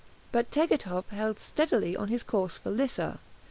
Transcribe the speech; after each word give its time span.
But 0.31 0.49
Tegethoff 0.49 1.09
held 1.09 1.37
steadily 1.37 1.95
on 1.95 2.07
his 2.07 2.23
course 2.23 2.57
for 2.57 2.71
Lissa. 2.71 3.19